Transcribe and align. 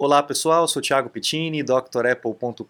Olá 0.00 0.22
pessoal, 0.22 0.68
sou 0.68 0.80
Thiago 0.80 1.10
Pittini, 1.10 1.60
drapple.com.br. 1.60 2.62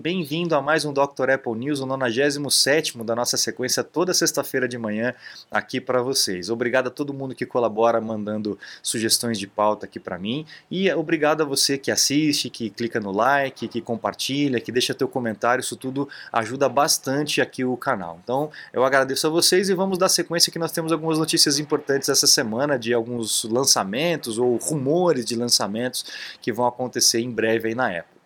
Bem-vindo 0.00 0.54
a 0.54 0.62
mais 0.62 0.86
um 0.86 0.90
Dr. 0.90 1.28
Apple 1.34 1.54
News, 1.54 1.80
o 1.80 1.84
97 1.84 2.96
da 3.04 3.14
nossa 3.14 3.36
sequência 3.36 3.84
toda 3.84 4.14
sexta-feira 4.14 4.66
de 4.66 4.78
manhã 4.78 5.12
aqui 5.50 5.78
para 5.78 6.00
vocês. 6.00 6.48
Obrigado 6.48 6.86
a 6.86 6.90
todo 6.90 7.12
mundo 7.12 7.34
que 7.34 7.44
colabora 7.44 8.00
mandando 8.00 8.58
sugestões 8.82 9.38
de 9.38 9.46
pauta 9.46 9.84
aqui 9.84 10.00
para 10.00 10.18
mim 10.18 10.46
e 10.70 10.90
obrigado 10.92 11.42
a 11.42 11.44
você 11.44 11.76
que 11.76 11.90
assiste, 11.90 12.48
que 12.48 12.70
clica 12.70 12.98
no 12.98 13.12
like, 13.12 13.68
que 13.68 13.82
compartilha, 13.82 14.58
que 14.58 14.72
deixa 14.72 14.94
teu 14.94 15.08
comentário, 15.08 15.60
isso 15.60 15.76
tudo 15.76 16.08
ajuda 16.32 16.66
bastante 16.66 17.42
aqui 17.42 17.62
o 17.62 17.76
canal. 17.76 18.18
Então, 18.24 18.50
eu 18.72 18.82
agradeço 18.86 19.26
a 19.26 19.30
vocês 19.30 19.68
e 19.68 19.74
vamos 19.74 19.98
dar 19.98 20.08
sequência 20.08 20.50
que 20.50 20.58
nós 20.58 20.72
temos 20.72 20.92
algumas 20.92 21.18
notícias 21.18 21.58
importantes 21.58 22.08
essa 22.08 22.26
semana 22.26 22.78
de 22.78 22.94
alguns 22.94 23.44
lançamentos 23.44 24.38
ou 24.38 24.56
rumores 24.56 25.26
de 25.26 25.36
lançamentos 25.36 26.21
que 26.40 26.52
vão 26.52 26.66
acontecer 26.66 27.20
em 27.20 27.30
breve 27.30 27.68
aí 27.68 27.74
na 27.74 27.88
Apple. 27.88 28.21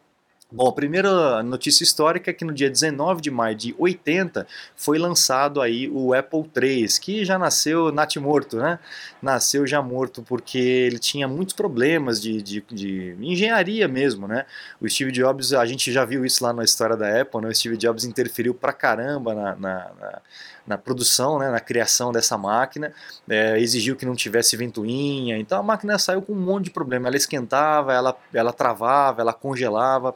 Bom, 0.52 0.68
a 0.68 0.72
primeira 0.72 1.42
notícia 1.42 1.82
histórica 1.82 2.30
é 2.30 2.32
que 2.32 2.44
no 2.44 2.52
dia 2.52 2.70
19 2.70 3.20
de 3.20 3.32
maio 3.32 3.56
de 3.56 3.74
80 3.76 4.46
foi 4.76 4.96
lançado 4.96 5.60
aí 5.60 5.88
o 5.88 6.14
Apple 6.14 6.48
III, 6.56 6.86
que 7.00 7.24
já 7.24 7.36
nasceu 7.36 7.90
natimorto, 7.90 8.56
né? 8.58 8.78
Nasceu 9.20 9.66
já 9.66 9.82
morto 9.82 10.22
porque 10.22 10.56
ele 10.56 11.00
tinha 11.00 11.26
muitos 11.26 11.52
problemas 11.52 12.20
de, 12.20 12.40
de, 12.40 12.64
de, 12.70 13.16
engenharia 13.20 13.88
mesmo, 13.88 14.28
né? 14.28 14.46
O 14.80 14.88
Steve 14.88 15.10
Jobs, 15.10 15.52
a 15.52 15.66
gente 15.66 15.90
já 15.90 16.04
viu 16.04 16.24
isso 16.24 16.44
lá 16.44 16.52
na 16.52 16.62
história 16.62 16.96
da 16.96 17.20
Apple, 17.22 17.40
né? 17.40 17.48
O 17.48 17.54
Steve 17.54 17.76
Jobs 17.76 18.04
interferiu 18.04 18.54
pra 18.54 18.72
caramba 18.72 19.34
na, 19.34 19.56
na, 19.56 19.90
na 20.00 20.22
na 20.66 20.76
produção, 20.76 21.38
né, 21.38 21.48
na 21.48 21.60
criação 21.60 22.10
dessa 22.10 22.36
máquina, 22.36 22.92
é, 23.28 23.56
exigiu 23.60 23.94
que 23.94 24.04
não 24.04 24.16
tivesse 24.16 24.56
ventoinha, 24.56 25.38
então 25.38 25.60
a 25.60 25.62
máquina 25.62 25.96
saiu 25.96 26.20
com 26.20 26.32
um 26.32 26.40
monte 26.40 26.64
de 26.64 26.70
problema, 26.72 27.06
ela 27.06 27.16
esquentava, 27.16 27.92
ela, 27.92 28.18
ela 28.34 28.52
travava, 28.52 29.22
ela 29.22 29.32
congelava, 29.32 30.12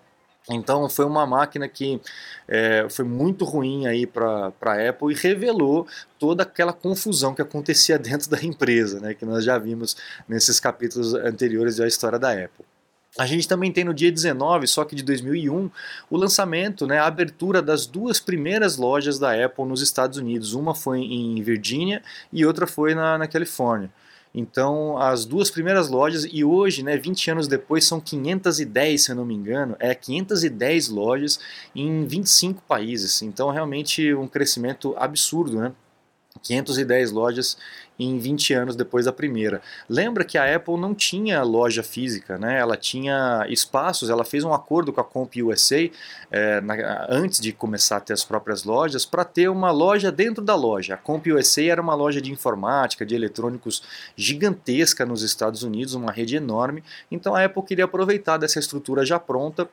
então 0.50 0.88
foi 0.88 1.04
uma 1.04 1.26
máquina 1.26 1.68
que 1.68 2.00
é, 2.48 2.86
foi 2.90 3.04
muito 3.04 3.44
ruim 3.44 3.86
aí 3.86 4.06
para 4.06 4.52
a 4.60 4.88
Apple 4.88 5.12
e 5.12 5.16
revelou 5.16 5.86
toda 6.18 6.42
aquela 6.42 6.72
confusão 6.72 7.34
que 7.34 7.42
acontecia 7.42 7.96
dentro 8.00 8.28
da 8.30 8.42
empresa, 8.42 9.00
né, 9.00 9.14
que 9.14 9.24
nós 9.24 9.44
já 9.44 9.58
vimos 9.58 9.96
nesses 10.28 10.58
capítulos 10.58 11.14
anteriores 11.14 11.76
da 11.76 11.86
história 11.86 12.18
da 12.18 12.32
Apple. 12.32 12.64
A 13.18 13.26
gente 13.26 13.48
também 13.48 13.72
tem 13.72 13.84
no 13.84 13.92
dia 13.92 14.10
19, 14.10 14.68
só 14.68 14.84
que 14.84 14.94
de 14.94 15.02
2001, 15.02 15.68
o 16.08 16.16
lançamento, 16.16 16.86
né, 16.86 16.98
a 16.98 17.06
abertura 17.06 17.60
das 17.60 17.84
duas 17.84 18.20
primeiras 18.20 18.76
lojas 18.76 19.18
da 19.18 19.44
Apple 19.44 19.64
nos 19.64 19.82
Estados 19.82 20.16
Unidos. 20.16 20.54
Uma 20.54 20.76
foi 20.76 21.00
em 21.00 21.42
Virgínia 21.42 22.02
e 22.32 22.46
outra 22.46 22.68
foi 22.68 22.94
na, 22.94 23.18
na 23.18 23.26
Califórnia. 23.26 23.90
Então, 24.34 24.96
as 24.96 25.24
duas 25.24 25.50
primeiras 25.50 25.88
lojas, 25.88 26.24
e 26.30 26.44
hoje, 26.44 26.84
né, 26.84 26.96
20 26.96 27.30
anos 27.30 27.48
depois, 27.48 27.84
são 27.84 28.00
510, 28.00 29.04
se 29.04 29.10
eu 29.10 29.16
não 29.16 29.24
me 29.24 29.34
engano, 29.34 29.76
é 29.80 29.94
510 29.94 30.88
lojas 30.88 31.40
em 31.74 32.04
25 32.04 32.62
países. 32.62 33.22
Então, 33.22 33.50
realmente 33.50 34.14
um 34.14 34.28
crescimento 34.28 34.94
absurdo, 34.96 35.58
né? 35.58 35.72
510 36.42 37.10
lojas 37.10 37.56
em 37.98 38.18
20 38.18 38.54
anos 38.54 38.76
depois 38.76 39.04
da 39.04 39.12
primeira. 39.12 39.60
Lembra 39.88 40.24
que 40.24 40.38
a 40.38 40.56
Apple 40.56 40.78
não 40.78 40.94
tinha 40.94 41.42
loja 41.42 41.82
física, 41.82 42.38
né? 42.38 42.58
ela 42.58 42.76
tinha 42.76 43.46
espaços, 43.48 44.08
ela 44.08 44.24
fez 44.24 44.42
um 44.42 44.54
acordo 44.54 44.92
com 44.92 45.00
a 45.00 45.04
Comp 45.04 45.34
USA 45.36 45.90
é, 46.30 46.60
na, 46.62 47.06
antes 47.08 47.40
de 47.40 47.52
começar 47.52 47.98
a 47.98 48.00
ter 48.00 48.14
as 48.14 48.24
próprias 48.24 48.64
lojas 48.64 49.04
para 49.04 49.24
ter 49.24 49.48
uma 49.48 49.70
loja 49.70 50.10
dentro 50.10 50.42
da 50.42 50.54
loja. 50.54 50.94
A 50.94 50.96
Comp 50.96 51.26
USA 51.26 51.64
era 51.64 51.82
uma 51.82 51.94
loja 51.94 52.20
de 52.20 52.32
informática, 52.32 53.04
de 53.04 53.14
eletrônicos 53.14 53.82
gigantesca 54.16 55.04
nos 55.04 55.22
Estados 55.22 55.62
Unidos, 55.62 55.94
uma 55.94 56.10
rede 56.10 56.36
enorme, 56.36 56.82
então 57.10 57.34
a 57.34 57.44
Apple 57.44 57.62
queria 57.62 57.84
aproveitar 57.84 58.38
dessa 58.38 58.58
estrutura 58.58 59.04
já 59.04 59.18
pronta 59.18 59.68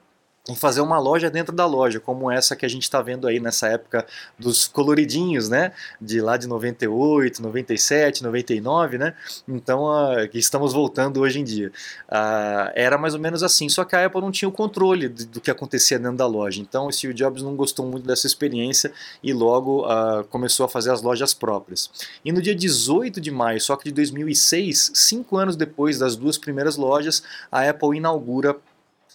em 0.49 0.55
fazer 0.55 0.81
uma 0.81 0.99
loja 0.99 1.29
dentro 1.29 1.53
da 1.53 1.65
loja, 1.65 1.99
como 1.99 2.31
essa 2.31 2.55
que 2.55 2.65
a 2.65 2.69
gente 2.69 2.83
está 2.83 3.01
vendo 3.01 3.27
aí 3.27 3.39
nessa 3.39 3.67
época 3.67 4.05
dos 4.37 4.67
coloridinhos, 4.67 5.49
né? 5.49 5.71
De 5.99 6.21
lá 6.21 6.37
de 6.37 6.47
98, 6.47 7.41
97, 7.41 8.23
99, 8.23 8.97
né? 8.97 9.13
Então, 9.47 9.85
uh, 9.85 10.29
estamos 10.33 10.73
voltando 10.73 11.19
hoje 11.21 11.39
em 11.39 11.43
dia. 11.43 11.71
Uh, 12.07 12.71
era 12.75 12.97
mais 12.97 13.13
ou 13.13 13.19
menos 13.19 13.43
assim, 13.43 13.67
só 13.67 13.83
que 13.83 13.95
a 13.95 14.05
Apple 14.05 14.21
não 14.21 14.31
tinha 14.31 14.47
o 14.47 14.51
controle 14.51 15.09
do, 15.09 15.41
que 15.41 15.51
acontecia 15.51 15.99
dentro 15.99 16.17
da 16.17 16.25
loja. 16.25 16.61
Então, 16.61 16.87
o 16.87 16.91
Steve 16.91 17.13
Jobs 17.13 17.43
não 17.43 17.55
gostou 17.55 17.85
muito 17.85 18.07
dessa 18.07 18.27
experiência 18.27 18.91
e 19.21 19.33
logo 19.33 19.85
uh, 19.85 20.23
começou 20.29 20.65
a 20.65 20.69
fazer 20.69 20.91
as 20.91 21.01
lojas 21.01 21.33
próprias. 21.33 21.89
E 22.23 22.31
no 22.31 22.41
dia 22.41 22.55
18 22.55 23.19
de 23.19 23.31
maio, 23.31 23.59
só 23.59 23.75
que 23.75 23.85
de 23.85 23.91
2006, 23.91 24.91
cinco 24.93 25.37
anos 25.37 25.55
depois 25.55 25.99
das 25.99 26.15
duas 26.15 26.37
primeiras 26.37 26.77
lojas, 26.77 27.23
a 27.51 27.67
Apple 27.67 27.97
inaugura 27.97 28.55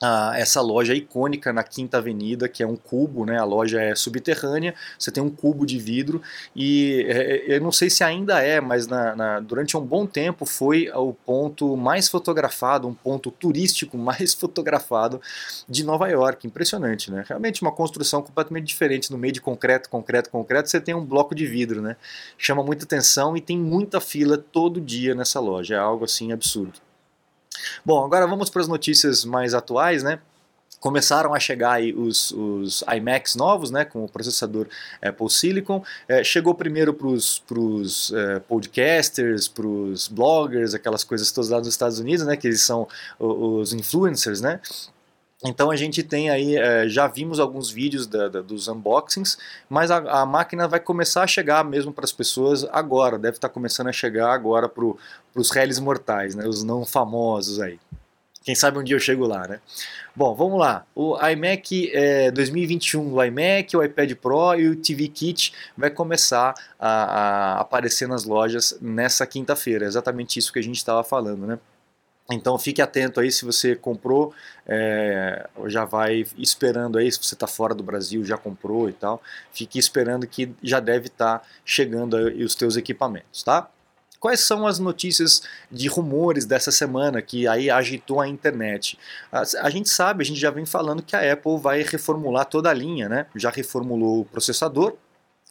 ah, 0.03 0.33
essa 0.35 0.61
loja 0.61 0.95
icônica 0.95 1.53
na 1.53 1.63
Quinta 1.63 1.99
Avenida, 1.99 2.49
que 2.49 2.61
é 2.61 2.67
um 2.67 2.75
cubo, 2.75 3.25
né? 3.25 3.39
a 3.39 3.45
loja 3.45 3.81
é 3.81 3.95
subterrânea, 3.95 4.75
você 4.99 5.13
tem 5.13 5.23
um 5.23 5.31
cubo 5.31 5.65
de 5.65 5.79
vidro, 5.79 6.21
e 6.57 7.07
é, 7.09 7.53
é, 7.53 7.57
eu 7.57 7.61
não 7.61 7.71
sei 7.71 7.89
se 7.89 8.03
ainda 8.03 8.43
é, 8.43 8.61
mas 8.61 8.89
na, 8.89 9.15
na, 9.15 9.41
durante 9.41 9.77
um 9.77 9.81
bom 9.81 10.05
tempo 10.05 10.45
foi 10.45 10.91
o 10.93 11.13
ponto 11.13 11.77
mais 11.77 12.09
fotografado, 12.09 12.89
um 12.89 12.95
ponto 12.95 13.31
turístico 13.31 13.97
mais 13.97 14.35
fotografado 14.35 15.21
de 15.69 15.85
Nova 15.85 16.09
York. 16.09 16.49
Impressionante, 16.49 17.09
né? 17.11 17.25
Realmente 17.29 17.63
uma 17.63 17.71
construção 17.71 18.23
completamente 18.23 18.67
diferente, 18.67 19.13
no 19.13 19.19
meio 19.19 19.33
de 19.33 19.41
concreto, 19.41 19.89
concreto, 19.89 20.31
concreto, 20.31 20.69
você 20.69 20.81
tem 20.81 20.95
um 20.95 21.05
bloco 21.05 21.33
de 21.33 21.47
vidro, 21.47 21.81
né? 21.81 21.97
Chama 22.37 22.65
muita 22.65 22.85
atenção 22.85 23.37
e 23.37 23.41
tem 23.41 23.57
muita 23.57 24.01
fila 24.01 24.37
todo 24.37 24.81
dia 24.81 25.15
nessa 25.15 25.39
loja, 25.39 25.77
é 25.77 25.79
algo 25.79 26.05
assim 26.05 26.33
absurdo. 26.33 26.92
Bom, 27.85 28.05
agora 28.05 28.27
vamos 28.27 28.51
para 28.51 28.63
as 28.63 28.69
notícias 28.69 29.25
mais 29.25 29.55
atuais, 29.55 30.03
né? 30.03 30.19
começaram 30.83 31.33
a 31.33 31.39
chegar 31.39 31.75
aí 31.75 31.95
os, 31.95 32.33
os 32.33 32.83
iMacs 32.97 33.37
novos, 33.37 33.71
né, 33.71 33.85
com 33.85 34.05
o 34.05 34.09
processador 34.09 34.67
Apple 35.01 35.31
Silicon. 35.31 35.85
É, 36.09 36.25
chegou 36.25 36.57
primeiro 36.57 36.93
para 36.93 37.07
os 37.07 38.13
é, 38.13 38.41
podcasters, 38.41 39.47
para 39.47 39.65
os 39.65 40.09
bloggers, 40.09 40.75
aquelas 40.75 41.05
coisas 41.05 41.31
todas 41.31 41.51
lá 41.51 41.59
nos 41.59 41.69
Estados 41.69 42.01
Unidos, 42.01 42.27
né, 42.27 42.37
que 42.37 42.49
eles 42.49 42.63
são 42.63 42.89
os 43.17 43.73
influencers, 43.73 44.41
né. 44.41 44.59
Então 45.45 45.71
a 45.71 45.77
gente 45.77 46.03
tem 46.03 46.31
aí, 46.31 46.57
é, 46.57 46.89
já 46.89 47.09
vimos 47.09 47.41
alguns 47.41 47.71
vídeos 47.71 48.07
da, 48.07 48.29
da, 48.29 48.41
dos 48.41 48.69
unboxings, 48.69 49.37
mas 49.69 49.91
a, 49.91 49.97
a, 49.97 50.25
máquina 50.25 50.69
vai 50.69 50.79
começar 50.79 51.25
a 51.25 51.27
chegar 51.27 51.65
mesmo 51.65 51.93
para 51.93 52.05
as 52.05 52.13
pessoas 52.13 52.65
agora, 52.71 53.19
deve 53.19 53.37
estar 53.37 53.49
tá 53.49 53.55
começando 53.55 53.89
a 53.89 53.93
chegar 53.93 54.33
agora 54.33 54.69
para 54.69 54.85
os 55.35 55.51
réis 55.51 55.81
mortais, 55.81 56.37
né, 56.37 56.47
os 56.47 56.63
não 56.63 56.85
famosos 56.85 57.61
aí. 57.61 57.79
Quem 58.45 58.55
sabe 58.55 58.79
um 58.79 58.83
dia 58.83 58.97
eu 58.97 59.01
chego 59.01 59.25
lá, 59.25 59.47
né? 59.47 59.61
Bom, 60.17 60.35
vamos 60.35 60.59
lá. 60.59 60.85
O 60.97 61.17
iMac 61.29 61.91
é, 61.95 62.31
2021, 62.33 63.15
o 63.15 63.23
iMac, 63.23 63.77
o 63.77 63.85
iPad 63.85 64.15
Pro 64.15 64.55
e 64.59 64.69
o 64.69 64.77
TV 64.77 65.07
Kit 65.07 65.55
vai 65.77 65.91
começar 65.91 66.53
a, 66.79 66.89
a 66.89 67.61
aparecer 67.61 68.09
nas 68.09 68.25
lojas 68.25 68.77
nessa 68.83 69.25
quinta-feira. 69.29 69.87
Exatamente 69.87 70.41
isso 70.41 70.53
que 70.53 70.59
a 70.59 70.63
gente 70.63 70.77
estava 70.77 71.05
falando, 71.05 71.47
né? 71.47 71.59
Então 72.31 72.59
fique 72.59 72.81
atento 72.81 73.21
aí 73.21 73.31
se 73.31 73.45
você 73.45 73.75
comprou, 73.75 74.33
é, 74.67 75.49
já 75.67 75.85
vai 75.85 76.25
esperando 76.39 76.99
aí, 76.99 77.11
se 77.11 77.19
você 77.23 77.35
está 77.35 77.47
fora 77.47 77.75
do 77.75 77.83
Brasil, 77.83 78.25
já 78.25 78.39
comprou 78.39 78.89
e 78.89 78.93
tal, 78.93 79.23
fique 79.53 79.79
esperando 79.79 80.27
que 80.27 80.55
já 80.63 80.81
deve 80.81 81.09
estar 81.09 81.41
tá 81.41 81.47
chegando 81.65 82.17
aí 82.17 82.45
os 82.45 82.55
teus 82.55 82.77
equipamentos, 82.77 83.43
tá? 83.43 83.69
Quais 84.23 84.39
são 84.39 84.69
as 84.69 84.79
notícias 84.79 85.43
de 85.69 85.89
rumores 85.89 86.47
dessa 86.47 86.71
semana 86.71 87.21
que 87.21 87.49
aí 87.49 87.69
agitou 87.69 88.21
a 88.21 88.29
internet? 88.29 88.97
A, 89.33 89.41
a, 89.41 89.69
gente 89.69 89.91
sabe, 89.91 90.23
a 90.23 90.25
gente 90.25 90.39
já 90.39 90.49
vem 90.49 90.65
falando 90.65 91.03
que 91.03 91.17
a 91.17 91.33
Apple 91.33 91.59
vai 91.59 91.83
reformular 91.83 92.47
toda 92.47 92.71
a 92.71 92.73
linha, 92.73 93.09
né? 93.09 93.27
Já 93.35 93.51
reformulou 93.51 94.21
o 94.21 94.25
processador, 94.25 94.97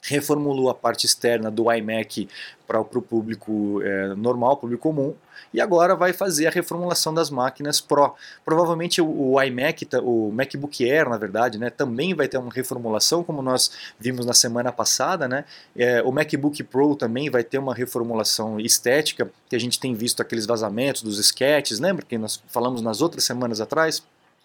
reformulou 0.02 0.70
a 0.70 0.74
parte 0.74 1.06
externa 1.06 1.52
do 1.52 1.72
iMac 1.72 2.28
para 2.68 2.80
o 2.80 3.02
público 3.02 3.82
é, 3.84 4.16
normal, 4.16 4.58
público 4.58 4.82
comum, 4.82 5.14
e 5.54 5.60
agora 5.60 5.96
vai 5.96 6.14
fazer 6.14 6.48
a 6.48 6.50
reformulação 6.50 7.14
das 7.14 7.30
máquinas 7.30 7.82
Pro. 7.82 8.16
Provavelmente 8.46 9.02
o, 9.02 9.34
o 9.34 9.42
iMac, 9.42 9.88
o 10.02 10.32
MacBook 10.32 10.90
Air, 10.90 11.10
na 11.10 11.18
verdade, 11.18 11.58
né, 11.58 11.70
também 11.70 12.14
vai 12.14 12.28
ter 12.28 12.38
uma 12.38 12.52
reformulação, 12.52 13.24
como 13.24 13.42
nós 13.42 13.72
vimos 14.00 14.26
na 14.26 14.34
semana 14.34 14.72
passada. 14.72 15.28
Né? 15.28 15.44
É, 15.76 16.02
o 16.02 16.12
MacBook 16.12 16.64
Pro 16.64 16.96
também 16.96 17.30
vai 17.30 17.44
ter 17.44 17.58
uma 17.58 17.76
reformulação 17.76 18.60
estética, 18.60 19.30
que 19.50 19.56
a 19.56 19.60
gente 19.60 19.80
tem 19.80 19.94
visto 19.94 20.22
aqueles 20.22 20.46
vazamentos 20.46 21.04
dos 21.04 21.20
sketches, 21.20 21.80
lembra 21.80 22.06
que 22.06 22.18
nós 22.18 22.42
falamos 22.48 22.82
nas 22.82 23.02
outras 23.02 23.26
semanas 23.26 23.60
atrás? 23.60 24.02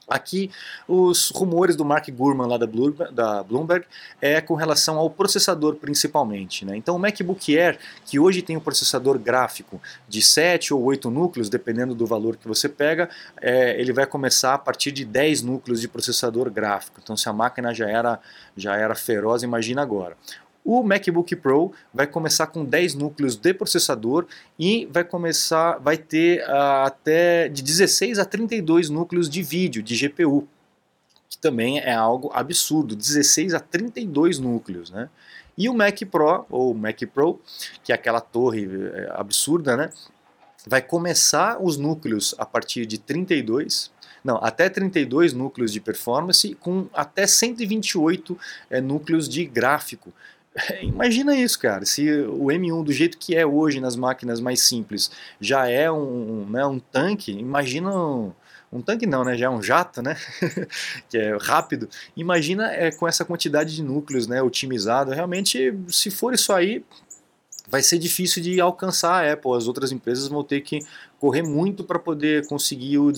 Aqui, 0.09 0.53
os 0.87 1.31
rumores 1.31 1.75
do 1.75 1.85
Mark 1.85 2.09
Gurman 2.11 2.47
lá 2.47 2.57
da 2.57 3.43
Bloomberg 3.43 3.85
é 4.21 4.41
com 4.41 4.55
relação 4.55 4.99
ao 4.99 5.11
processador 5.11 5.75
principalmente. 5.75 6.65
Né? 6.65 6.77
Então, 6.77 6.95
o 6.95 6.99
MacBook 6.99 7.59
Air, 7.59 7.77
que 8.05 8.17
hoje 8.17 8.41
tem 8.41 8.57
um 8.57 8.61
processador 8.61 9.19
gráfico 9.19 9.81
de 10.09 10.23
7 10.23 10.73
ou 10.73 10.81
8 10.85 11.11
núcleos, 11.11 11.49
dependendo 11.49 11.93
do 11.93 12.07
valor 12.07 12.37
que 12.37 12.47
você 12.47 12.69
pega, 12.69 13.11
é, 13.41 13.81
ele 13.81 13.93
vai 13.93 14.07
começar 14.07 14.55
a 14.55 14.59
partir 14.59 14.93
de 14.93 15.05
10 15.05 15.43
núcleos 15.43 15.81
de 15.81 15.89
processador 15.89 16.51
gráfico. 16.51 17.01
Então, 17.03 17.17
se 17.17 17.29
a 17.29 17.33
máquina 17.33 17.75
já 17.75 17.89
era, 17.89 18.21
já 18.57 18.77
era 18.77 18.95
feroz, 18.95 19.43
imagina 19.43 19.83
agora. 19.83 20.17
O 20.69 20.83
MacBook 20.83 21.37
Pro 21.37 21.71
vai 21.95 22.09
começar 22.09 22.49
com 22.49 22.65
10 22.65 22.97
núcleos 22.97 23.37
de 23.37 23.55
processador 23.55 24.27
e 24.59 24.89
vai 24.91 25.05
começar, 25.05 25.79
vai 25.79 25.97
ter 25.97 26.41
uh, 26.41 26.87
até 26.87 27.49
de 27.49 27.63
16 27.63 28.19
a 28.19 28.25
32 28.25 28.91
núcleos 28.91 29.31
de 29.31 29.45
vídeo, 29.45 29.81
de 29.81 29.95
GPU, 29.95 30.49
que 31.31 31.39
também 31.39 31.79
é 31.79 31.95
algo 31.95 32.33
absurdo, 32.35 32.97
16 32.97 33.55
a 33.55 33.61
32 33.61 34.41
núcleos, 34.41 34.91
né? 34.91 35.09
E 35.57 35.69
o 35.69 35.75
Mac 35.75 36.01
Pro, 36.11 36.45
ou 36.51 36.75
Mac 36.75 37.01
Pro, 37.15 37.41
que 37.85 37.93
é 37.93 37.95
aquela 37.95 38.21
torre 38.21 38.69
é, 38.93 39.09
absurda, 39.15 39.77
né? 39.77 39.91
Vai 40.67 40.83
começar 40.83 41.63
os 41.63 41.77
núcleos 41.77 42.35
a 42.39 42.45
partir 42.45 42.87
de 42.87 42.99
32, 42.99 43.93
não, 44.25 44.39
até 44.43 44.69
32 44.69 45.33
núcleos 45.33 45.73
de 45.73 45.81
performance 45.81 46.53
com 46.57 46.89
até 46.93 47.25
128 47.25 48.37
é, 48.69 48.81
núcleos 48.81 49.29
de 49.29 49.45
gráfico. 49.45 50.13
Imagina 50.83 51.37
isso, 51.37 51.59
cara. 51.59 51.85
Se 51.85 52.09
o 52.23 52.47
M1, 52.47 52.85
do 52.85 52.93
jeito 52.93 53.19
que 53.19 53.35
é 53.35 53.45
hoje 53.45 53.81
nas 53.81 53.97
máquinas 53.97 54.41
mais 54.41 54.61
simples, 54.63 55.11
já 55.41 55.69
é 55.69 55.91
um, 55.91 56.47
né, 56.49 56.65
um 56.65 56.79
tanque, 56.79 57.33
imagina 57.33 57.91
um, 57.91 58.33
um 58.73 58.81
tanque 58.81 59.07
não, 59.07 59.25
né? 59.25 59.37
Já 59.37 59.47
é 59.47 59.51
um 59.51 59.63
jato, 59.63 60.03
né? 60.03 60.17
que 61.09 61.19
é 61.19 61.37
rápido. 61.41 61.89
Imagina 62.17 62.73
é, 62.73 62.91
com 62.91 63.07
essa 63.07 63.25
quantidade 63.25 63.75
de 63.75 63.83
núcleos, 63.83 64.27
né? 64.27 64.43
Otimizado. 64.43 65.13
Realmente, 65.13 65.75
se 65.89 66.11
for 66.11 66.35
isso 66.35 66.53
aí, 66.53 66.85
vai 67.69 67.83
ser 67.83 67.99
difícil 67.99 68.43
de 68.43 68.61
alcançar 68.61 69.25
a 69.25 69.33
Apple. 69.33 69.53
As 69.57 69.67
outras 69.67 69.93
empresas 69.93 70.29
vão 70.29 70.43
ter 70.43 70.61
que 70.63 70.81
correr 71.19 71.43
muito 71.43 71.85
para 71.85 71.99
poder 71.99 72.47
conseguir 72.47 72.99
o 72.99 73.13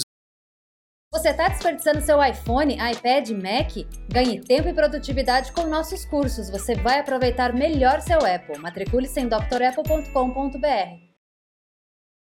você 1.10 1.30
está 1.30 1.48
desperdiçando 1.48 2.02
seu 2.02 2.22
iPhone, 2.22 2.74
iPad, 2.74 3.30
Mac? 3.30 3.72
Ganhe 4.12 4.40
tempo 4.40 4.68
e 4.68 4.74
produtividade 4.74 5.52
com 5.52 5.66
nossos 5.66 6.04
cursos. 6.04 6.50
Você 6.50 6.74
vai 6.74 7.00
aproveitar 7.00 7.54
melhor 7.54 8.00
seu 8.02 8.18
Apple. 8.18 8.58
Matricule-se 8.58 9.18
em 9.18 9.26
drapple.com.br. 9.26 11.08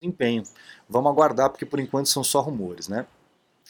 Empenho. 0.02 0.42
Vamos 0.88 1.10
aguardar 1.10 1.48
porque 1.48 1.64
por 1.64 1.80
enquanto 1.80 2.08
são 2.08 2.22
só 2.22 2.40
rumores, 2.40 2.86
né? 2.86 3.06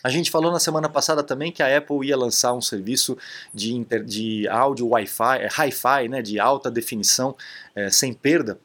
A 0.03 0.11
gente 0.11 0.31
falou 0.31 0.53
na 0.53 0.61
semana 0.61 0.89
passada 0.89 1.23
também 1.23 1.51
que 1.51 1.63
a 1.63 1.79
Apple 1.79 2.07
ia 2.07 2.17
lançar 2.17 2.53
um 2.53 2.61
serviço 2.61 3.17
de, 3.55 3.73
inter, 3.73 4.05
de 4.05 4.47
áudio 4.49 4.89
Wi-Fi, 4.89 5.39
é, 5.39 5.49
Hi-Fi, 5.49 6.09
né, 6.09 6.21
de 6.21 6.39
alta 6.39 6.71
definição, 6.71 7.35
é, 7.75 7.89
sem 7.91 8.13
perda. 8.13 8.59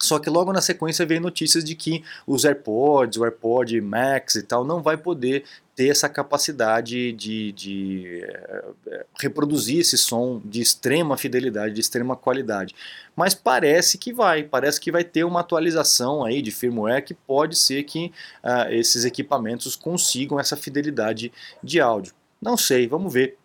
Só 0.00 0.18
que 0.18 0.28
logo 0.28 0.52
na 0.52 0.60
sequência 0.60 1.06
veio 1.06 1.20
notícias 1.20 1.64
de 1.64 1.74
que 1.74 2.04
os 2.26 2.44
AirPods, 2.44 3.18
o 3.18 3.24
AirPod 3.24 3.80
Max 3.80 4.34
e 4.34 4.42
tal, 4.42 4.64
não 4.64 4.82
vai 4.82 4.96
poder 4.96 5.44
ter 5.74 5.88
essa 5.88 6.08
capacidade 6.08 7.12
de, 7.12 7.52
de 7.52 8.24
é, 8.86 9.06
reproduzir 9.18 9.80
esse 9.80 9.96
som 9.98 10.40
de 10.44 10.60
extrema 10.60 11.16
fidelidade, 11.16 11.74
de 11.74 11.80
extrema 11.80 12.16
qualidade. 12.16 12.74
Mas 13.14 13.34
parece 13.34 13.98
que 13.98 14.12
vai, 14.12 14.42
parece 14.42 14.80
que 14.80 14.92
vai 14.92 15.04
ter 15.04 15.24
uma 15.24 15.40
atualização 15.40 16.24
aí 16.24 16.40
de 16.40 16.50
firmware 16.50 17.04
que 17.04 17.14
pode 17.14 17.56
ser 17.56 17.82
que 17.84 18.12
uh, 18.42 18.70
esses 18.70 19.04
equipamentos 19.04 19.76
consigam 19.76 20.40
essa 20.40 20.56
fidelidade 20.56 21.30
de 21.62 21.80
áudio. 21.80 22.14
Não 22.40 22.56
sei, 22.56 22.86
vamos 22.86 23.12
ver. 23.12 23.38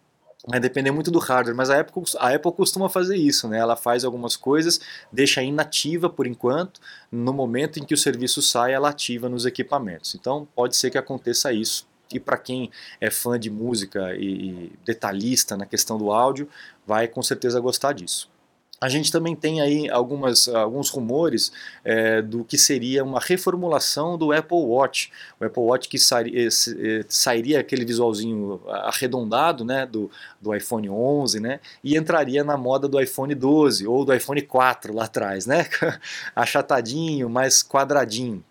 Vai 0.47 0.59
depender 0.59 0.89
muito 0.89 1.11
do 1.11 1.19
hardware, 1.19 1.55
mas 1.55 1.69
a 1.69 1.79
Apple, 1.79 2.01
a 2.17 2.33
Apple 2.33 2.51
costuma 2.51 2.89
fazer 2.89 3.15
isso, 3.15 3.47
né? 3.47 3.59
Ela 3.59 3.75
faz 3.75 4.03
algumas 4.03 4.35
coisas, 4.35 4.79
deixa 5.11 5.43
inativa 5.43 6.09
por 6.09 6.25
enquanto, 6.25 6.81
no 7.11 7.31
momento 7.31 7.79
em 7.79 7.85
que 7.85 7.93
o 7.93 7.97
serviço 7.97 8.41
sai, 8.41 8.73
ela 8.73 8.89
ativa 8.89 9.29
nos 9.29 9.45
equipamentos. 9.45 10.15
Então 10.15 10.47
pode 10.55 10.75
ser 10.75 10.89
que 10.89 10.97
aconteça 10.97 11.53
isso 11.53 11.87
e 12.13 12.19
para 12.19 12.37
quem 12.37 12.69
é 12.99 13.09
fã 13.09 13.39
de 13.39 13.49
música 13.49 14.15
e 14.15 14.71
detalhista 14.85 15.55
na 15.55 15.65
questão 15.65 15.97
do 15.97 16.11
áudio, 16.11 16.49
vai 16.85 17.07
com 17.07 17.21
certeza 17.21 17.59
gostar 17.59 17.93
disso. 17.93 18.29
A 18.81 18.89
gente 18.89 19.11
também 19.11 19.35
tem 19.35 19.61
aí 19.61 19.87
algumas, 19.91 20.47
alguns 20.47 20.89
rumores 20.89 21.51
é, 21.85 22.19
do 22.19 22.43
que 22.43 22.57
seria 22.57 23.03
uma 23.03 23.19
reformulação 23.19 24.17
do 24.17 24.31
Apple 24.31 24.57
Watch. 24.57 25.11
O 25.39 25.45
Apple 25.45 25.61
Watch 25.61 25.87
que 25.87 25.99
sairia, 25.99 26.47
eh, 26.47 27.05
sairia 27.07 27.59
aquele 27.59 27.85
visualzinho 27.85 28.59
arredondado 28.67 29.63
né, 29.63 29.85
do, 29.85 30.09
do 30.41 30.55
iPhone 30.55 30.89
11 30.89 31.39
né, 31.39 31.59
e 31.83 31.95
entraria 31.95 32.43
na 32.43 32.57
moda 32.57 32.87
do 32.87 32.99
iPhone 32.99 33.35
12 33.35 33.85
ou 33.85 34.03
do 34.03 34.15
iPhone 34.15 34.41
4 34.41 34.95
lá 34.95 35.03
atrás, 35.03 35.45
né, 35.45 35.67
achatadinho, 36.35 37.29
mais 37.29 37.61
quadradinho. 37.61 38.43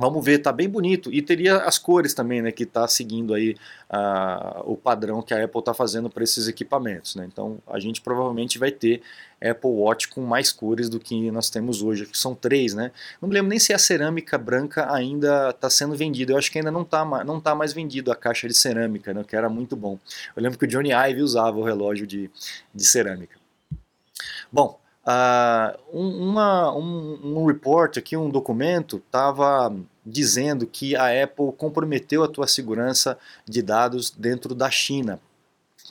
Vamos 0.00 0.24
ver, 0.24 0.38
tá 0.38 0.50
bem 0.50 0.66
bonito. 0.66 1.12
E 1.12 1.20
teria 1.20 1.58
as 1.58 1.76
cores 1.76 2.14
também, 2.14 2.40
né? 2.40 2.50
Que 2.50 2.64
tá 2.64 2.88
seguindo 2.88 3.34
aí 3.34 3.54
uh, 3.92 4.62
o 4.64 4.74
padrão 4.74 5.20
que 5.20 5.34
a 5.34 5.44
Apple 5.44 5.62
tá 5.62 5.74
fazendo 5.74 6.08
para 6.08 6.24
esses 6.24 6.48
equipamentos, 6.48 7.14
né? 7.16 7.28
Então 7.30 7.58
a 7.66 7.78
gente 7.78 8.00
provavelmente 8.00 8.58
vai 8.58 8.70
ter 8.70 9.02
Apple 9.38 9.68
Watch 9.68 10.08
com 10.08 10.22
mais 10.22 10.50
cores 10.50 10.88
do 10.88 10.98
que 10.98 11.30
nós 11.30 11.50
temos 11.50 11.82
hoje, 11.82 12.06
que 12.06 12.16
são 12.16 12.34
três, 12.34 12.72
né? 12.72 12.92
Não 13.20 13.28
me 13.28 13.34
lembro 13.34 13.50
nem 13.50 13.58
se 13.58 13.74
a 13.74 13.78
cerâmica 13.78 14.38
branca 14.38 14.90
ainda 14.90 15.50
está 15.50 15.68
sendo 15.68 15.94
vendida. 15.94 16.32
Eu 16.32 16.38
acho 16.38 16.50
que 16.50 16.56
ainda 16.56 16.70
não 16.70 16.80
está 16.80 17.04
não 17.22 17.38
tá 17.38 17.54
mais 17.54 17.74
vendido 17.74 18.10
a 18.10 18.16
caixa 18.16 18.48
de 18.48 18.54
cerâmica, 18.54 19.12
né? 19.12 19.22
Que 19.22 19.36
era 19.36 19.50
muito 19.50 19.76
bom. 19.76 19.98
Eu 20.34 20.42
lembro 20.42 20.58
que 20.58 20.64
o 20.64 20.68
Johnny 20.68 20.92
Ive 20.92 21.20
usava 21.20 21.58
o 21.58 21.62
relógio 21.62 22.06
de, 22.06 22.30
de 22.74 22.84
cerâmica. 22.86 23.36
Bom, 24.50 24.80
Uh, 25.02 25.98
uma, 25.98 26.76
um, 26.76 27.18
um 27.40 27.46
report 27.46 27.96
aqui, 27.96 28.16
um 28.16 28.28
documento, 28.28 28.98
estava 28.98 29.74
dizendo 30.04 30.66
que 30.66 30.96
a 30.96 31.22
Apple 31.22 31.52
comprometeu 31.56 32.22
a 32.24 32.28
tua 32.28 32.46
segurança 32.46 33.18
de 33.46 33.62
dados 33.62 34.10
dentro 34.10 34.54
da 34.54 34.70
China. 34.70 35.20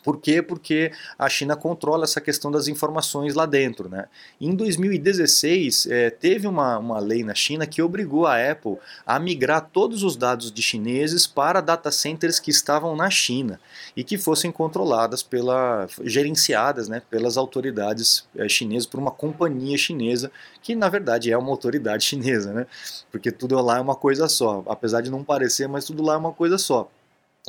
Por 0.04 0.20
quê? 0.20 0.42
Porque 0.42 0.92
a 1.18 1.30
China 1.30 1.56
controla 1.56 2.04
essa 2.04 2.22
questão 2.22 2.52
das 2.52 2.68
informações 2.68 3.36
lá 3.36 3.46
dentro. 3.46 3.90
Né? 3.90 4.06
Em 4.40 4.56
2016, 4.56 5.88
é, 5.88 6.10
teve 6.10 6.48
uma, 6.48 6.78
uma 6.78 7.00
lei 7.00 7.24
na 7.24 7.36
China 7.36 7.68
que 7.68 7.82
obrigou 7.82 8.26
a 8.26 8.52
Apple 8.52 8.78
a 9.06 9.20
migrar 9.20 9.70
todos 9.72 10.04
os 10.04 10.16
dados 10.16 10.52
de 10.52 10.62
chineses 10.62 11.28
para 11.28 11.62
data 11.62 11.92
centers 11.92 12.40
que 12.40 12.52
estavam 12.52 12.96
na 12.96 13.10
China 13.10 13.60
e 13.96 14.04
que 14.04 14.18
fossem 14.18 14.52
controladas 14.52 15.22
pela, 15.22 15.88
gerenciadas 16.04 16.88
né, 16.88 17.02
pelas 17.10 17.38
autoridades 17.38 18.28
é, 18.36 18.48
chinesas, 18.48 18.86
por 18.86 19.00
uma 19.00 19.12
companhia 19.12 19.78
chinesa, 19.78 20.32
que 20.62 20.76
na 20.76 20.90
verdade 20.90 21.32
é 21.32 21.38
uma 21.38 21.50
autoridade 21.50 22.04
chinesa, 22.06 22.54
né? 22.54 22.66
porque 23.12 23.32
tudo 23.32 23.60
lá 23.62 23.78
é 23.78 23.82
uma 23.82 23.96
coisa 23.96 24.28
só, 24.28 24.64
apesar 24.68 25.02
de 25.02 25.12
não 25.12 25.24
parecer, 25.24 25.68
mas 25.68 25.86
tudo 25.86 26.04
lá 26.04 26.14
é 26.14 26.18
uma 26.18 26.34
coisa 26.34 26.58
só. 26.58 26.90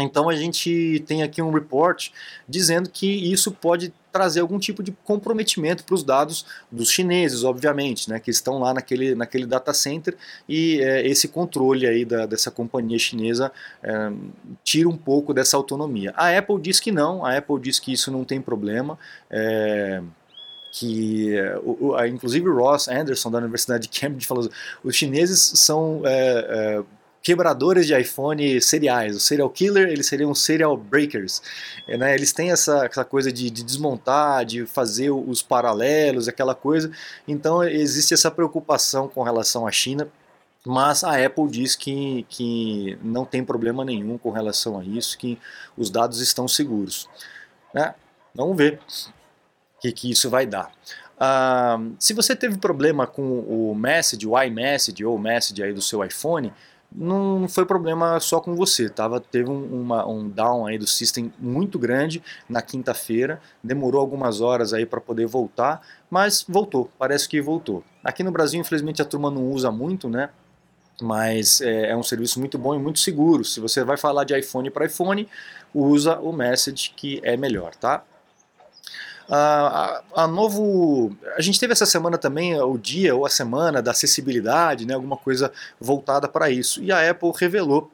Então 0.03 0.29
a 0.29 0.37
gente 0.37 1.03
tem 1.07 1.23
aqui 1.23 1.41
um 1.43 1.51
report 1.51 2.11
dizendo 2.49 2.89
que 2.89 3.07
isso 3.07 3.53
pode 3.53 3.93
trazer 4.13 4.41
algum 4.41 4.59
tipo 4.59 4.83
de 4.83 4.93
comprometimento 5.05 5.85
para 5.85 5.95
os 5.95 6.03
dados 6.03 6.45
dos 6.71 6.91
chineses, 6.91 7.45
obviamente, 7.45 8.11
né, 8.11 8.19
que 8.19 8.31
estão 8.31 8.59
lá 8.59 8.75
naquele, 8.75 9.15
naquele 9.15 9.47
data 9.47 9.73
center 9.73 10.17
e 10.49 10.81
é, 10.81 11.07
esse 11.07 11.29
controle 11.29 11.87
aí 11.87 12.05
da, 12.05 12.27
dessa 12.27 12.51
companhia 12.51 12.99
chinesa 12.99 13.53
é, 13.83 14.13
tira 14.65 14.89
um 14.89 14.97
pouco 14.97 15.33
dessa 15.33 15.57
autonomia. 15.57 16.13
A 16.17 16.37
Apple 16.37 16.61
diz 16.61 16.81
que 16.81 16.91
não, 16.91 17.25
a 17.25 17.37
Apple 17.37 17.61
diz 17.61 17.79
que 17.79 17.93
isso 17.93 18.11
não 18.11 18.25
tem 18.25 18.41
problema. 18.41 18.99
É, 19.31 20.03
que 20.73 21.35
o, 21.65 21.97
inclusive 22.05 22.49
Ross 22.49 22.89
Anderson 22.89 23.31
da 23.31 23.39
Universidade 23.39 23.89
de 23.89 24.01
Cambridge 24.01 24.27
falou 24.27 24.49
os 24.85 24.95
chineses 24.95 25.53
são 25.57 26.03
é, 26.05 26.79
é, 26.79 26.83
quebradores 27.23 27.87
de 27.87 27.99
iPhone 27.99 28.61
seriais. 28.61 29.15
O 29.15 29.21
serial 29.21 29.51
killer, 29.51 29.89
eles 29.89 30.07
seriam 30.07 30.35
serial 30.35 30.77
breakers. 30.77 31.43
É, 31.87 31.97
né? 31.97 32.15
Eles 32.15 32.33
têm 32.33 32.51
essa, 32.51 32.87
essa 32.87 33.05
coisa 33.05 33.33
de, 33.33 33.51
de, 33.51 33.63
desmontar, 33.63 34.45
de 34.45 34.67
fazer 34.67 35.11
os 35.11 35.43
paralelos, 35.43 36.29
aquela 36.29 36.55
coisa. 36.55 36.91
Então 37.27 37.63
existe 37.63 38.15
essa 38.15 38.31
preocupação 38.31 39.09
com 39.09 39.23
relação 39.23 39.67
à 39.67 39.71
China. 39.71 40.09
Mas 40.65 41.03
a 41.05 41.25
Apple 41.25 41.49
diz 41.49 41.75
que, 41.75 42.27
que 42.29 42.99
não 43.03 43.25
tem 43.25 43.43
problema 43.43 43.83
nenhum 43.83 44.19
com 44.19 44.31
relação 44.31 44.79
a 44.79 44.85
isso, 44.85 45.17
que 45.17 45.39
os 45.75 45.89
dados 45.89 46.21
estão 46.21 46.47
seguros. 46.47 47.09
Né? 47.73 47.95
Vamos 48.35 48.57
ver 48.59 48.79
o 48.79 49.81
que, 49.81 49.91
que 49.91 50.11
isso 50.11 50.29
vai 50.29 50.45
dar. 50.45 50.71
Uh, 51.17 51.95
se 51.99 52.13
você 52.13 52.37
teve 52.37 52.59
problema 52.59 53.07
com 53.07 53.41
o 53.41 53.75
Message, 53.75 54.27
o 54.27 54.39
iMessage 54.43 55.03
ou 55.05 55.17
o 55.17 55.19
Message 55.19 55.63
aí 55.63 55.73
do 55.73 55.81
seu 55.81 56.05
iPhone, 56.05 56.53
não 56.93 57.47
foi 57.49 57.65
problema 57.65 58.19
só 58.19 58.41
com 58.41 58.55
você, 58.57 58.89
tava, 58.89 59.21
teve 59.21 59.49
um, 59.49 59.83
uma, 59.83 60.07
um 60.07 60.29
down 60.29 60.67
aí 60.67 60.77
do 60.77 60.87
system 60.87 61.33
muito 61.39 61.79
grande 61.79 62.23
na 62.49 62.61
quinta-feira, 62.61 63.41
demorou 63.63 64.01
algumas 64.01 64.41
horas 64.41 64.73
aí 64.73 64.85
para 64.85 65.01
poder 65.01 65.27
voltar, 65.27 65.81
mas 66.11 66.45
voltou, 66.49 66.91
parece 66.99 67.29
que 67.29 67.41
voltou. 67.41 67.85
Aqui 68.03 68.23
no 68.23 68.33
Brasil, 68.33 68.61
infelizmente, 68.61 69.01
a 69.01 69.05
turma 69.05 69.31
não 69.31 69.51
usa 69.51 69.71
muito, 69.71 70.09
né? 70.09 70.31
Mas 71.01 71.61
é, 71.61 71.91
é 71.91 71.97
um 71.97 72.03
serviço 72.03 72.39
muito 72.41 72.59
bom 72.59 72.75
e 72.75 72.79
muito 72.79 72.99
seguro. 72.99 73.45
Se 73.45 73.61
você 73.61 73.85
vai 73.85 73.97
falar 73.97 74.25
de 74.25 74.39
iPhone 74.39 74.71
para 74.71 74.85
iPhone, 74.85 75.29
usa 75.73 76.19
o 76.19 76.33
Message 76.33 76.93
que 76.95 77.21
é 77.23 77.37
melhor, 77.37 77.75
tá? 77.75 78.05
A, 79.33 80.03
a, 80.17 80.27
novo, 80.27 81.17
a 81.37 81.41
gente 81.41 81.61
teve 81.61 81.73
essa 81.73 81.87
semana 81.87 82.19
também 82.19 82.61
o 82.61 82.77
dia 82.77 83.15
ou 83.15 83.25
a 83.25 83.31
semana 83.31 83.81
da 83.81 83.93
acessibilidade, 83.93 84.85
né, 84.85 84.95
alguma 84.95 85.17
coisa 85.17 85.53
voltada 85.81 86.27
para 86.29 86.51
isso. 86.51 86.83
E 86.83 86.91
a 86.91 87.09
Apple 87.09 87.31
revelou 87.37 87.89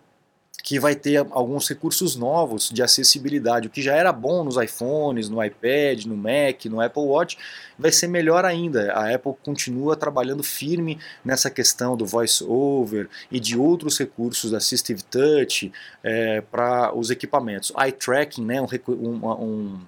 que 0.62 0.80
vai 0.80 0.96
ter 0.96 1.18
alguns 1.30 1.68
recursos 1.68 2.16
novos 2.16 2.70
de 2.70 2.82
acessibilidade. 2.82 3.68
O 3.68 3.70
que 3.70 3.80
já 3.80 3.94
era 3.94 4.10
bom 4.12 4.42
nos 4.42 4.56
iPhones, 4.56 5.28
no 5.28 5.44
iPad, 5.44 6.06
no 6.06 6.16
Mac, 6.16 6.64
no 6.64 6.80
Apple 6.80 7.04
Watch, 7.04 7.38
vai 7.78 7.92
ser 7.92 8.08
melhor 8.08 8.44
ainda. 8.44 8.92
A 8.92 9.14
Apple 9.14 9.34
continua 9.44 9.94
trabalhando 9.94 10.42
firme 10.42 10.98
nessa 11.24 11.50
questão 11.50 11.96
do 11.96 12.04
voice 12.04 12.42
over 12.42 13.08
e 13.30 13.38
de 13.38 13.56
outros 13.56 13.96
recursos, 13.96 14.52
Assistive 14.52 15.04
Touch, 15.04 15.70
é, 16.02 16.40
para 16.40 16.92
os 16.96 17.10
equipamentos. 17.10 17.72
Eye 17.78 17.92
tracking, 17.92 18.44
né, 18.44 18.60
um, 18.60 18.66
um 18.88 19.80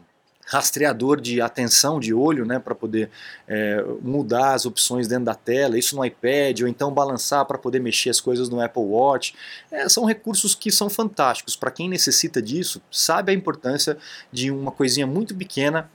rastreador 0.50 1.20
de 1.20 1.40
atenção 1.40 2.00
de 2.00 2.14
olho, 2.14 2.44
né, 2.46 2.58
para 2.58 2.74
poder 2.74 3.10
é, 3.46 3.84
mudar 4.00 4.54
as 4.54 4.64
opções 4.64 5.06
dentro 5.06 5.26
da 5.26 5.34
tela, 5.34 5.78
isso 5.78 5.94
no 5.94 6.04
iPad, 6.04 6.62
ou 6.62 6.68
então 6.68 6.92
balançar 6.92 7.44
para 7.44 7.58
poder 7.58 7.80
mexer 7.80 8.10
as 8.10 8.20
coisas 8.20 8.48
no 8.48 8.60
Apple 8.60 8.82
Watch. 8.82 9.34
É, 9.70 9.88
são 9.88 10.04
recursos 10.04 10.54
que 10.54 10.72
são 10.72 10.88
fantásticos. 10.88 11.54
Para 11.54 11.70
quem 11.70 11.88
necessita 11.88 12.40
disso, 12.40 12.80
sabe 12.90 13.30
a 13.30 13.34
importância 13.34 13.98
de 14.32 14.50
uma 14.50 14.72
coisinha 14.72 15.06
muito 15.06 15.34
pequena 15.34 15.90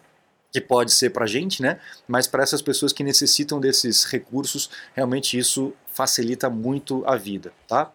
que 0.52 0.62
pode 0.62 0.94
ser 0.94 1.10
para 1.10 1.24
a 1.24 1.28
gente, 1.28 1.64
né? 1.64 1.80
Mas 2.08 2.28
para 2.28 2.44
essas 2.44 2.62
pessoas 2.62 2.94
que 2.94 3.04
necessitam 3.04 3.60
desses 3.60 4.04
recursos, 4.04 4.70
realmente 4.94 5.36
isso 5.36 5.74
facilita 5.88 6.48
muito 6.48 7.04
a 7.08 7.16
vida, 7.16 7.52
tá? 7.68 7.92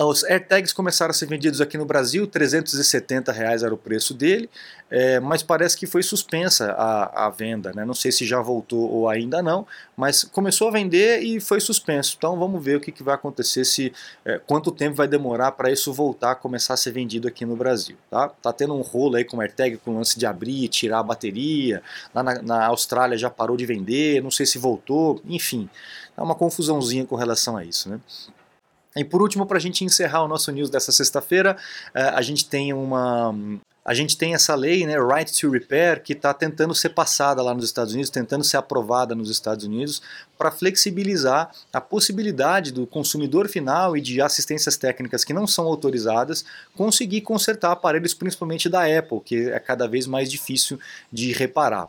Os 0.00 0.22
AirTags 0.22 0.72
começaram 0.72 1.10
a 1.10 1.12
ser 1.12 1.26
vendidos 1.26 1.60
aqui 1.60 1.76
no 1.76 1.84
Brasil, 1.84 2.24
370 2.24 3.32
reais 3.32 3.64
era 3.64 3.74
o 3.74 3.76
preço 3.76 4.14
dele, 4.14 4.48
é, 4.88 5.18
mas 5.18 5.42
parece 5.42 5.76
que 5.76 5.88
foi 5.88 6.04
suspensa 6.04 6.70
a, 6.70 7.26
a 7.26 7.30
venda, 7.30 7.72
né? 7.74 7.84
não 7.84 7.94
sei 7.94 8.12
se 8.12 8.24
já 8.24 8.40
voltou 8.40 8.88
ou 8.88 9.08
ainda 9.08 9.42
não, 9.42 9.66
mas 9.96 10.22
começou 10.22 10.68
a 10.68 10.70
vender 10.70 11.20
e 11.24 11.40
foi 11.40 11.60
suspenso. 11.60 12.14
Então 12.16 12.38
vamos 12.38 12.64
ver 12.64 12.76
o 12.76 12.80
que, 12.80 12.92
que 12.92 13.02
vai 13.02 13.16
acontecer, 13.16 13.64
se 13.64 13.92
é, 14.24 14.38
quanto 14.38 14.70
tempo 14.70 14.94
vai 14.94 15.08
demorar 15.08 15.50
para 15.52 15.68
isso 15.68 15.92
voltar 15.92 16.30
a 16.30 16.36
começar 16.36 16.74
a 16.74 16.76
ser 16.76 16.92
vendido 16.92 17.26
aqui 17.26 17.44
no 17.44 17.56
Brasil. 17.56 17.96
Tá, 18.08 18.28
tá 18.28 18.52
tendo 18.52 18.74
um 18.74 18.82
rolo 18.82 19.16
aí 19.16 19.24
com 19.24 19.38
o 19.38 19.40
AirTag 19.40 19.78
com 19.78 19.90
o 19.90 19.96
lance 19.96 20.16
de 20.16 20.26
abrir 20.26 20.62
e 20.62 20.68
tirar 20.68 21.00
a 21.00 21.02
bateria, 21.02 21.82
lá 22.14 22.22
na, 22.22 22.40
na 22.40 22.66
Austrália 22.66 23.18
já 23.18 23.30
parou 23.30 23.56
de 23.56 23.66
vender, 23.66 24.22
não 24.22 24.30
sei 24.30 24.46
se 24.46 24.58
voltou, 24.58 25.20
enfim, 25.26 25.68
é 26.16 26.22
uma 26.22 26.36
confusãozinha 26.36 27.04
com 27.04 27.16
relação 27.16 27.56
a 27.56 27.64
isso. 27.64 27.90
Né? 27.90 27.98
E 28.98 29.04
por 29.04 29.22
último, 29.22 29.46
para 29.46 29.58
a 29.58 29.60
gente 29.60 29.84
encerrar 29.84 30.24
o 30.24 30.28
nosso 30.28 30.50
news 30.50 30.68
dessa 30.68 30.90
sexta-feira, 30.90 31.56
eh, 31.94 32.02
a 32.02 32.20
gente 32.20 32.48
tem 32.48 32.72
uma 32.72 33.34
a 33.88 33.94
gente 33.94 34.18
tem 34.18 34.34
essa 34.34 34.54
lei, 34.54 34.86
né, 34.86 34.96
Right 35.00 35.32
to 35.40 35.50
Repair, 35.50 36.02
que 36.02 36.12
está 36.12 36.34
tentando 36.34 36.74
ser 36.74 36.90
passada 36.90 37.40
lá 37.40 37.54
nos 37.54 37.64
Estados 37.64 37.94
Unidos, 37.94 38.10
tentando 38.10 38.44
ser 38.44 38.58
aprovada 38.58 39.14
nos 39.14 39.30
Estados 39.30 39.64
Unidos, 39.64 40.02
para 40.36 40.50
flexibilizar 40.50 41.50
a 41.72 41.80
possibilidade 41.80 42.70
do 42.70 42.86
consumidor 42.86 43.48
final 43.48 43.96
e 43.96 44.02
de 44.02 44.20
assistências 44.20 44.76
técnicas 44.76 45.24
que 45.24 45.32
não 45.32 45.46
são 45.46 45.64
autorizadas 45.64 46.44
conseguir 46.76 47.22
consertar 47.22 47.72
aparelhos, 47.72 48.12
principalmente 48.12 48.68
da 48.68 48.84
Apple, 48.84 49.20
que 49.24 49.48
é 49.48 49.58
cada 49.58 49.88
vez 49.88 50.06
mais 50.06 50.30
difícil 50.30 50.78
de 51.10 51.32
reparar. 51.32 51.88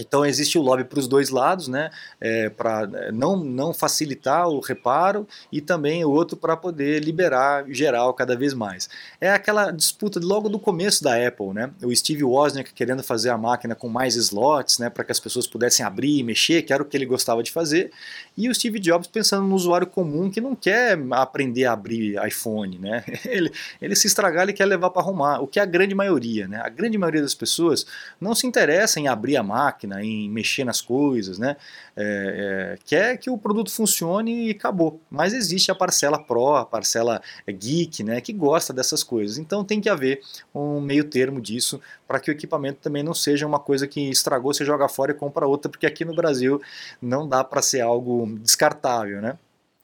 Então 0.00 0.24
existe 0.24 0.58
o 0.58 0.62
lobby 0.62 0.84
para 0.84 0.98
os 0.98 1.06
dois 1.06 1.28
lados, 1.28 1.68
né, 1.68 1.90
é, 2.18 2.48
para 2.48 2.88
é, 2.94 3.12
não, 3.12 3.36
não 3.36 3.74
facilitar 3.74 4.48
o 4.48 4.58
reparo 4.58 5.28
e 5.50 5.60
também 5.60 6.02
o 6.02 6.10
outro 6.10 6.34
para 6.34 6.56
poder 6.56 7.04
liberar 7.04 7.66
geral 7.68 8.14
cada 8.14 8.34
vez 8.34 8.54
mais. 8.54 8.88
É 9.20 9.30
aquela 9.30 9.70
disputa 9.70 10.18
logo 10.22 10.48
do 10.48 10.58
começo 10.58 11.04
da 11.04 11.14
Apple, 11.26 11.52
né, 11.52 11.70
o 11.82 11.94
Steve 11.94 12.24
Wozniak 12.24 12.72
querendo 12.72 13.02
fazer 13.02 13.28
a 13.28 13.36
máquina 13.36 13.74
com 13.74 13.88
mais 13.88 14.16
slots, 14.16 14.78
né, 14.78 14.88
para 14.88 15.04
que 15.04 15.12
as 15.12 15.20
pessoas 15.20 15.46
pudessem 15.46 15.84
abrir 15.84 16.18
e 16.18 16.22
mexer, 16.22 16.62
que 16.62 16.72
era 16.72 16.82
o 16.82 16.86
que 16.86 16.96
ele 16.96 17.06
gostava 17.06 17.42
de 17.42 17.52
fazer, 17.52 17.92
e 18.36 18.48
o 18.48 18.54
Steve 18.54 18.78
Jobs 18.78 19.06
pensando 19.06 19.46
no 19.46 19.54
usuário 19.54 19.86
comum 19.86 20.30
que 20.30 20.40
não 20.40 20.56
quer 20.56 20.98
aprender 21.10 21.66
a 21.66 21.72
abrir 21.72 22.16
iPhone, 22.26 22.78
né, 22.78 23.04
ele, 23.26 23.52
ele 23.80 23.94
se 23.94 24.06
estragar, 24.06 24.44
ele 24.44 24.54
quer 24.54 24.64
levar 24.64 24.88
para 24.88 25.02
arrumar, 25.02 25.40
o 25.40 25.46
que 25.46 25.60
é 25.60 25.62
a 25.62 25.66
grande 25.66 25.94
maioria, 25.94 26.48
né, 26.48 26.62
a 26.64 26.70
grande 26.70 26.96
maioria 26.96 27.20
das 27.20 27.34
pessoas 27.34 27.84
não 28.18 28.34
se 28.34 28.46
interessa 28.46 28.98
em 28.98 29.06
abrir 29.06 29.36
a 29.36 29.42
máquina, 29.42 29.81
máquina, 29.82 30.02
em 30.02 30.28
mexer 30.30 30.64
nas 30.64 30.80
coisas, 30.80 31.38
né? 31.38 31.56
É, 31.96 32.74
é, 32.74 32.78
quer 32.84 33.16
que 33.18 33.30
o 33.30 33.36
produto 33.36 33.70
funcione 33.70 34.48
e 34.48 34.50
acabou. 34.50 35.00
Mas 35.10 35.32
existe 35.32 35.70
a 35.70 35.74
parcela 35.74 36.18
pro, 36.18 36.56
a 36.56 36.64
parcela 36.64 37.20
geek, 37.48 38.02
né? 38.02 38.20
Que 38.20 38.32
gosta 38.32 38.72
dessas 38.72 39.02
coisas. 39.02 39.38
Então 39.38 39.64
tem 39.64 39.80
que 39.80 39.88
haver 39.88 40.20
um 40.54 40.80
meio 40.80 41.04
termo 41.04 41.40
disso 41.40 41.80
para 42.06 42.20
que 42.20 42.30
o 42.30 42.32
equipamento 42.32 42.78
também 42.80 43.02
não 43.02 43.14
seja 43.14 43.46
uma 43.46 43.58
coisa 43.58 43.86
que 43.86 44.10
estragou, 44.10 44.52
você 44.52 44.64
joga 44.64 44.88
fora 44.88 45.12
e 45.12 45.14
compra 45.14 45.46
outra, 45.46 45.70
porque 45.70 45.86
aqui 45.86 46.04
no 46.04 46.14
Brasil 46.14 46.60
não 47.00 47.26
dá 47.26 47.42
para 47.42 47.62
ser 47.62 47.80
algo 47.80 48.26
descartável, 48.40 49.20
né? 49.20 49.38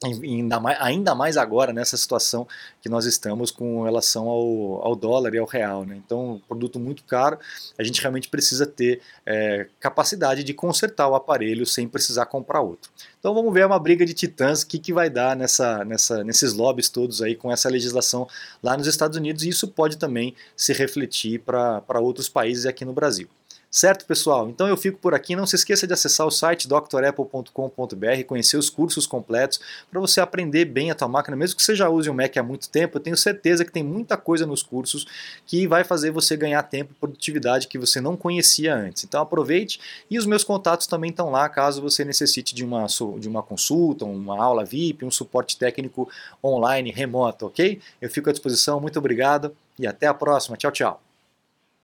Ainda 0.04 0.60
mais, 0.60 0.80
ainda 0.80 1.12
mais 1.12 1.36
agora 1.36 1.72
nessa 1.72 1.96
situação 1.96 2.46
que 2.80 2.88
nós 2.88 3.04
estamos 3.04 3.50
com 3.50 3.82
relação 3.82 4.28
ao, 4.28 4.86
ao 4.86 4.94
dólar 4.94 5.34
e 5.34 5.38
ao 5.38 5.46
real. 5.46 5.84
Né? 5.84 5.96
Então, 5.96 6.40
produto 6.46 6.78
muito 6.78 7.02
caro, 7.02 7.36
a 7.76 7.82
gente 7.82 8.00
realmente 8.00 8.28
precisa 8.28 8.64
ter 8.64 9.00
é, 9.26 9.66
capacidade 9.80 10.44
de 10.44 10.54
consertar 10.54 11.08
o 11.08 11.16
aparelho 11.16 11.66
sem 11.66 11.88
precisar 11.88 12.26
comprar 12.26 12.60
outro. 12.60 12.92
Então 13.18 13.34
vamos 13.34 13.52
ver 13.52 13.66
uma 13.66 13.78
briga 13.80 14.06
de 14.06 14.14
titãs, 14.14 14.62
o 14.62 14.68
que, 14.68 14.78
que 14.78 14.92
vai 14.92 15.10
dar 15.10 15.34
nessa, 15.34 15.84
nessa, 15.84 16.22
nesses 16.22 16.52
lobbies 16.52 16.88
todos 16.88 17.20
aí 17.20 17.34
com 17.34 17.50
essa 17.50 17.68
legislação 17.68 18.28
lá 18.62 18.76
nos 18.76 18.86
Estados 18.86 19.18
Unidos, 19.18 19.42
e 19.42 19.48
isso 19.48 19.66
pode 19.66 19.98
também 19.98 20.32
se 20.56 20.72
refletir 20.72 21.40
para 21.40 22.00
outros 22.00 22.28
países 22.28 22.66
aqui 22.66 22.84
no 22.84 22.92
Brasil. 22.92 23.28
Certo, 23.70 24.06
pessoal? 24.06 24.48
Então 24.48 24.66
eu 24.66 24.78
fico 24.78 24.98
por 24.98 25.14
aqui. 25.14 25.36
Não 25.36 25.46
se 25.46 25.54
esqueça 25.54 25.86
de 25.86 25.92
acessar 25.92 26.26
o 26.26 26.30
site 26.30 26.66
drapple.com.br, 26.66 28.24
conhecer 28.26 28.56
os 28.56 28.70
cursos 28.70 29.06
completos 29.06 29.60
para 29.90 30.00
você 30.00 30.22
aprender 30.22 30.64
bem 30.64 30.90
a 30.90 30.94
tua 30.94 31.06
máquina, 31.06 31.36
mesmo 31.36 31.54
que 31.54 31.62
você 31.62 31.76
já 31.76 31.86
use 31.88 32.08
o 32.08 32.14
Mac 32.14 32.34
há 32.38 32.42
muito 32.42 32.70
tempo. 32.70 32.96
Eu 32.96 33.02
tenho 33.02 33.16
certeza 33.16 33.66
que 33.66 33.72
tem 33.72 33.82
muita 33.82 34.16
coisa 34.16 34.46
nos 34.46 34.62
cursos 34.62 35.06
que 35.46 35.66
vai 35.66 35.84
fazer 35.84 36.10
você 36.10 36.34
ganhar 36.34 36.62
tempo 36.62 36.92
e 36.92 36.98
produtividade 36.98 37.68
que 37.68 37.78
você 37.78 38.00
não 38.00 38.16
conhecia 38.16 38.74
antes. 38.74 39.04
Então 39.04 39.20
aproveite 39.20 39.78
e 40.10 40.18
os 40.18 40.24
meus 40.24 40.44
contatos 40.44 40.86
também 40.86 41.10
estão 41.10 41.30
lá 41.30 41.46
caso 41.46 41.82
você 41.82 42.06
necessite 42.06 42.54
de 42.54 42.64
uma, 42.64 42.86
de 43.18 43.28
uma 43.28 43.42
consulta, 43.42 44.06
uma 44.06 44.42
aula 44.42 44.64
VIP, 44.64 45.04
um 45.04 45.10
suporte 45.10 45.58
técnico 45.58 46.08
online 46.42 46.90
remoto, 46.90 47.46
ok? 47.46 47.78
Eu 48.00 48.08
fico 48.08 48.30
à 48.30 48.32
disposição. 48.32 48.80
Muito 48.80 48.98
obrigado 48.98 49.54
e 49.78 49.86
até 49.86 50.06
a 50.06 50.14
próxima. 50.14 50.56
Tchau, 50.56 50.72
tchau. 50.72 51.07